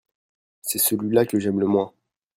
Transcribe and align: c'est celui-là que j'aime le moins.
c'est 0.63 0.79
celui-là 0.79 1.27
que 1.27 1.37
j'aime 1.37 1.59
le 1.59 1.67
moins. 1.67 1.93